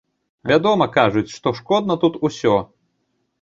[0.51, 2.57] Вядома, кажуць, што шкодна тут усё.